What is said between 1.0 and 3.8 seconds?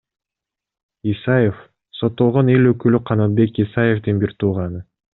Исаев— соттолгон эл өкүлү Канатбек